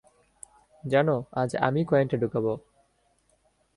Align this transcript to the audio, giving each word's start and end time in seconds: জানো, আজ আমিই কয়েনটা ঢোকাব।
জানো, 0.83 1.15
আজ 1.31 1.51
আমিই 1.67 1.85
কয়েনটা 1.85 2.15
ঢোকাব। 2.17 2.45